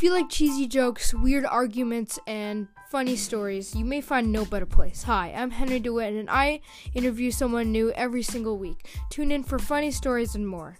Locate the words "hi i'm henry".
5.02-5.78